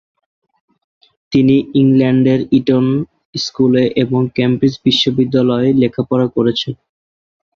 তিনি 1.31 1.55
ইংল্যান্ডের 1.73 2.41
ইটন 2.51 2.85
স্কুলে 3.35 3.83
এবং 4.03 4.21
কেমব্রিজ 4.35 4.73
বিশ্ববিদ্যালয়ে 4.85 5.69
লেখাপড়া 5.81 6.27
করেছেন। 6.27 6.73